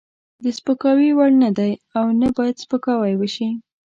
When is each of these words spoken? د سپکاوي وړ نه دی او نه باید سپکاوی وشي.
د 0.43 0.45
سپکاوي 0.57 1.11
وړ 1.13 1.29
نه 1.43 1.49
دی 1.57 1.71
او 1.97 2.05
نه 2.21 2.27
باید 2.37 2.61
سپکاوی 2.63 3.13
وشي. 3.17 3.49